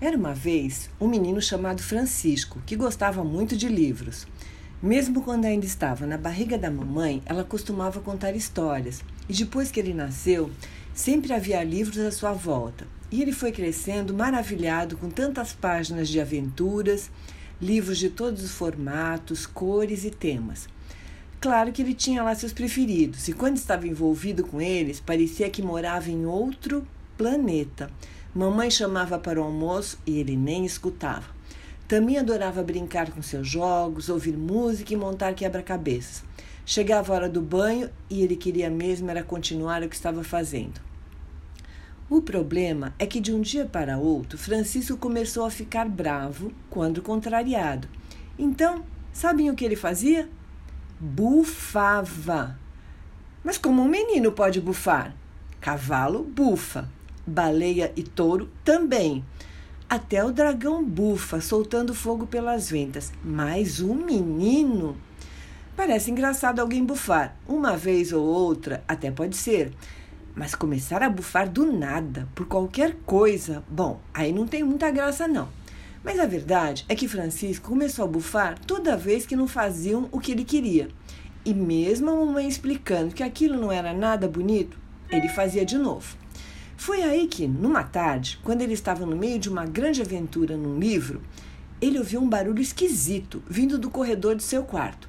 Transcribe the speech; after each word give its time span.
Era 0.00 0.16
uma 0.16 0.32
vez 0.32 0.88
um 0.98 1.06
menino 1.06 1.42
chamado 1.42 1.82
Francisco 1.82 2.58
que 2.64 2.74
gostava 2.74 3.22
muito 3.22 3.54
de 3.54 3.68
livros. 3.68 4.26
Mesmo 4.82 5.20
quando 5.20 5.44
ainda 5.44 5.66
estava 5.66 6.06
na 6.06 6.16
barriga 6.16 6.56
da 6.56 6.70
mamãe, 6.70 7.20
ela 7.26 7.44
costumava 7.44 8.00
contar 8.00 8.34
histórias. 8.34 9.04
E 9.28 9.34
depois 9.34 9.70
que 9.70 9.78
ele 9.78 9.92
nasceu, 9.92 10.50
sempre 10.94 11.34
havia 11.34 11.62
livros 11.62 11.98
à 11.98 12.10
sua 12.10 12.32
volta. 12.32 12.86
E 13.10 13.20
ele 13.20 13.30
foi 13.30 13.52
crescendo 13.52 14.14
maravilhado 14.14 14.96
com 14.96 15.10
tantas 15.10 15.52
páginas 15.52 16.08
de 16.08 16.18
aventuras, 16.18 17.10
livros 17.60 17.98
de 17.98 18.08
todos 18.08 18.42
os 18.42 18.52
formatos, 18.52 19.44
cores 19.44 20.04
e 20.04 20.10
temas. 20.10 20.66
Claro 21.42 21.72
que 21.72 21.82
ele 21.82 21.92
tinha 21.92 22.22
lá 22.22 22.34
seus 22.34 22.54
preferidos, 22.54 23.28
e 23.28 23.34
quando 23.34 23.58
estava 23.58 23.86
envolvido 23.86 24.44
com 24.44 24.62
eles, 24.62 24.98
parecia 24.98 25.50
que 25.50 25.60
morava 25.60 26.10
em 26.10 26.24
outro 26.24 26.86
planeta. 27.18 27.90
Mamãe 28.32 28.70
chamava 28.70 29.18
para 29.18 29.40
o 29.40 29.42
almoço 29.42 29.98
e 30.06 30.20
ele 30.20 30.36
nem 30.36 30.64
escutava. 30.64 31.26
Também 31.88 32.16
adorava 32.16 32.62
brincar 32.62 33.10
com 33.10 33.20
seus 33.20 33.48
jogos, 33.48 34.08
ouvir 34.08 34.36
música 34.36 34.94
e 34.94 34.96
montar 34.96 35.34
quebra-cabeças. 35.34 36.22
Chegava 36.64 37.12
a 37.12 37.16
hora 37.16 37.28
do 37.28 37.42
banho 37.42 37.90
e 38.08 38.22
ele 38.22 38.36
queria 38.36 38.70
mesmo 38.70 39.10
era 39.10 39.24
continuar 39.24 39.82
o 39.82 39.88
que 39.88 39.96
estava 39.96 40.22
fazendo. 40.22 40.80
O 42.08 42.22
problema 42.22 42.94
é 43.00 43.06
que 43.06 43.18
de 43.18 43.32
um 43.34 43.40
dia 43.40 43.66
para 43.66 43.98
outro, 43.98 44.38
Francisco 44.38 44.96
começou 44.96 45.44
a 45.44 45.50
ficar 45.50 45.88
bravo 45.88 46.52
quando 46.68 47.02
contrariado. 47.02 47.88
Então, 48.38 48.84
sabem 49.12 49.50
o 49.50 49.56
que 49.56 49.64
ele 49.64 49.74
fazia? 49.74 50.28
Bufava. 51.00 52.56
Mas 53.42 53.58
como 53.58 53.82
um 53.82 53.88
menino 53.88 54.30
pode 54.30 54.60
bufar? 54.60 55.16
Cavalo 55.60 56.22
bufa 56.22 56.88
baleia 57.26 57.92
e 57.96 58.02
touro 58.02 58.50
também. 58.64 59.24
Até 59.88 60.24
o 60.24 60.32
dragão 60.32 60.84
bufa, 60.84 61.40
soltando 61.40 61.94
fogo 61.94 62.26
pelas 62.26 62.70
ventas. 62.70 63.12
Mas 63.24 63.80
um 63.80 63.94
menino. 63.94 64.96
Parece 65.76 66.10
engraçado 66.10 66.60
alguém 66.60 66.84
bufar. 66.84 67.36
Uma 67.48 67.76
vez 67.76 68.12
ou 68.12 68.24
outra, 68.24 68.84
até 68.86 69.10
pode 69.10 69.36
ser. 69.36 69.72
Mas 70.34 70.54
começar 70.54 71.02
a 71.02 71.10
bufar 71.10 71.48
do 71.48 71.70
nada, 71.72 72.28
por 72.34 72.46
qualquer 72.46 72.96
coisa, 73.04 73.64
bom, 73.68 74.00
aí 74.14 74.32
não 74.32 74.46
tem 74.46 74.62
muita 74.62 74.90
graça, 74.90 75.26
não. 75.26 75.48
Mas 76.04 76.18
a 76.18 76.26
verdade 76.26 76.84
é 76.88 76.94
que 76.94 77.08
Francisco 77.08 77.68
começou 77.68 78.04
a 78.04 78.08
bufar 78.08 78.58
toda 78.60 78.96
vez 78.96 79.26
que 79.26 79.36
não 79.36 79.48
faziam 79.48 80.08
o 80.12 80.20
que 80.20 80.32
ele 80.32 80.44
queria. 80.44 80.88
E 81.44 81.52
mesmo 81.52 82.10
a 82.10 82.14
mamãe 82.14 82.46
explicando 82.46 83.14
que 83.14 83.22
aquilo 83.22 83.60
não 83.60 83.72
era 83.72 83.92
nada 83.92 84.28
bonito, 84.28 84.78
ele 85.10 85.28
fazia 85.28 85.64
de 85.64 85.76
novo. 85.76 86.19
Foi 86.80 87.02
aí 87.02 87.26
que, 87.26 87.46
numa 87.46 87.84
tarde, 87.84 88.40
quando 88.42 88.62
ele 88.62 88.72
estava 88.72 89.04
no 89.04 89.14
meio 89.14 89.38
de 89.38 89.50
uma 89.50 89.66
grande 89.66 90.00
aventura 90.00 90.56
num 90.56 90.78
livro, 90.78 91.20
ele 91.78 91.98
ouviu 91.98 92.22
um 92.22 92.26
barulho 92.26 92.62
esquisito 92.62 93.42
vindo 93.46 93.76
do 93.76 93.90
corredor 93.90 94.34
de 94.34 94.42
seu 94.42 94.64
quarto. 94.64 95.06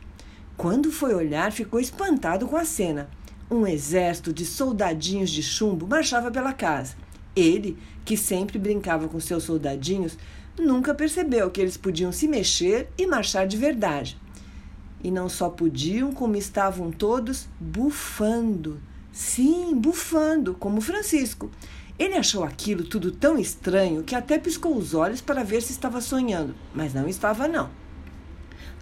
Quando 0.57 0.91
foi 0.91 1.15
olhar, 1.15 1.49
ficou 1.49 1.79
espantado 1.79 2.45
com 2.45 2.57
a 2.57 2.65
cena. 2.65 3.09
Um 3.49 3.65
exército 3.65 4.33
de 4.33 4.45
soldadinhos 4.45 5.29
de 5.29 5.41
chumbo 5.41 5.87
marchava 5.87 6.29
pela 6.29 6.51
casa. 6.51 6.93
Ele, 7.33 7.77
que 8.03 8.17
sempre 8.17 8.59
brincava 8.59 9.07
com 9.07 9.17
seus 9.21 9.45
soldadinhos, 9.45 10.17
nunca 10.59 10.93
percebeu 10.93 11.49
que 11.49 11.61
eles 11.61 11.77
podiam 11.77 12.11
se 12.11 12.27
mexer 12.27 12.89
e 12.97 13.07
marchar 13.07 13.47
de 13.47 13.55
verdade. 13.55 14.17
E 15.01 15.09
não 15.09 15.29
só 15.29 15.47
podiam, 15.49 16.11
como 16.11 16.35
estavam 16.35 16.91
todos 16.91 17.47
bufando 17.57 18.90
Sim, 19.11 19.75
bufando, 19.75 20.53
como 20.53 20.79
Francisco. 20.79 21.51
Ele 21.99 22.15
achou 22.15 22.43
aquilo 22.43 22.83
tudo 22.83 23.11
tão 23.11 23.37
estranho 23.37 24.03
que 24.03 24.15
até 24.15 24.39
piscou 24.39 24.75
os 24.75 24.93
olhos 24.93 25.19
para 25.21 25.43
ver 25.43 25.61
se 25.61 25.73
estava 25.73 25.99
sonhando, 25.99 26.55
mas 26.73 26.93
não 26.93 27.07
estava 27.07 27.47
não. 27.47 27.69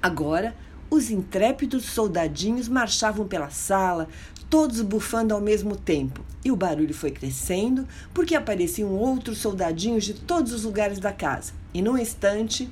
Agora, 0.02 0.56
os 0.90 1.10
intrépidos 1.10 1.86
soldadinhos 1.86 2.68
marchavam 2.68 3.28
pela 3.28 3.50
sala, 3.50 4.08
todos 4.50 4.82
bufando 4.82 5.34
ao 5.34 5.42
mesmo 5.42 5.76
tempo, 5.76 6.24
e 6.46 6.52
o 6.52 6.56
barulho 6.56 6.94
foi 6.94 7.12
crescendo 7.12 7.88
porque 8.14 8.36
apareciam 8.36 8.92
outros 8.92 9.40
soldadinhos 9.40 10.06
de 10.06 10.14
todos 10.14 10.54
os 10.54 10.64
lugares 10.64 11.00
da 11.00 11.12
casa. 11.12 11.54
E 11.74 11.82
num 11.82 11.98
instante, 11.98 12.70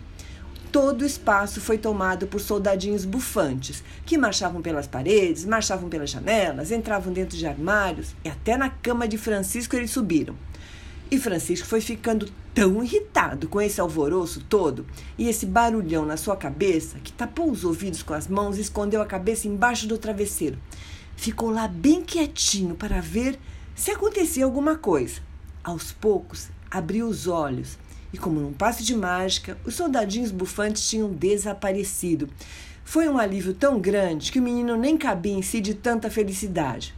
todo 0.71 1.01
o 1.01 1.05
espaço 1.05 1.59
foi 1.61 1.77
tomado 1.77 2.27
por 2.27 2.39
soldadinhos 2.39 3.05
bufantes, 3.05 3.83
que 4.05 4.17
marchavam 4.17 4.61
pelas 4.61 4.87
paredes, 4.87 5.45
marchavam 5.45 5.89
pelas 5.89 6.09
janelas, 6.09 6.71
entravam 6.71 7.11
dentro 7.11 7.37
de 7.37 7.45
armários 7.47 8.15
e 8.23 8.29
até 8.29 8.57
na 8.57 8.69
cama 8.69 9.07
de 9.07 9.17
Francisco 9.17 9.75
eles 9.75 9.91
subiram. 9.91 10.35
E 11.09 11.17
Francisco 11.17 11.65
foi 11.65 11.79
ficando 11.79 12.29
tão 12.53 12.83
irritado 12.83 13.47
com 13.47 13.61
esse 13.61 13.79
alvoroço 13.79 14.43
todo 14.49 14.85
e 15.17 15.29
esse 15.29 15.45
barulhão 15.45 16.05
na 16.05 16.17
sua 16.17 16.35
cabeça 16.35 16.97
que 16.99 17.13
tapou 17.13 17.49
os 17.49 17.63
ouvidos 17.63 18.03
com 18.03 18.13
as 18.13 18.27
mãos 18.27 18.57
e 18.57 18.61
escondeu 18.61 19.01
a 19.01 19.05
cabeça 19.05 19.47
embaixo 19.47 19.87
do 19.87 19.97
travesseiro. 19.97 20.57
Ficou 21.15 21.49
lá 21.49 21.67
bem 21.67 22.03
quietinho 22.03 22.75
para 22.75 22.99
ver 22.99 23.39
se 23.73 23.91
acontecia 23.91 24.43
alguma 24.43 24.75
coisa. 24.75 25.21
Aos 25.63 25.91
poucos, 25.91 26.49
abriu 26.69 27.07
os 27.07 27.27
olhos 27.27 27.77
e, 28.13 28.17
como 28.17 28.39
num 28.39 28.53
passe 28.53 28.83
de 28.83 28.95
mágica, 28.95 29.57
os 29.65 29.75
soldadinhos 29.75 30.31
bufantes 30.31 30.87
tinham 30.87 31.09
desaparecido. 31.09 32.29
Foi 32.83 33.09
um 33.09 33.17
alívio 33.17 33.53
tão 33.53 33.79
grande 33.79 34.31
que 34.31 34.39
o 34.39 34.41
menino 34.41 34.77
nem 34.77 34.97
cabia 34.97 35.33
em 35.33 35.41
si 35.41 35.59
de 35.59 35.73
tanta 35.73 36.09
felicidade. 36.09 36.95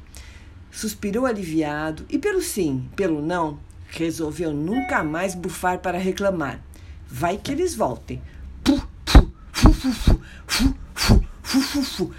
Suspirou 0.72 1.25
aliviado 1.25 2.06
e, 2.09 2.19
pelo 2.19 2.42
sim, 2.42 2.88
pelo 2.96 3.22
não, 3.22 3.59
resolveu 3.88 4.53
nunca 4.53 5.03
mais 5.03 5.34
bufar 5.34 5.80
para 5.80 5.98
reclamar. 5.98 6.62
Vai 7.08 7.38
que 7.38 7.52
eles 7.52 7.74
voltem. 7.74 8.22
Fu, 8.64 8.78
fu, 9.06 9.31
fu, 9.52 9.74
fu, 9.74 10.22
fu, 10.48 10.75
fu, 10.94 11.25
fu, 11.42 11.62
fu, 11.62 11.84
fu. 11.84 12.12